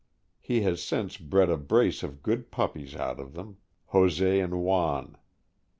He 0.39 0.61
has 0.61 0.81
since 0.81 1.15
bred 1.17 1.51
a 1.51 1.57
brace 1.57 2.01
of 2.01 2.23
good 2.23 2.49
puppies 2.49 2.95
out 2.95 3.19
of 3.19 3.33
them— 3.33 3.57
Jose 3.89 4.39
and 4.39 4.59
Juan. 4.63 5.15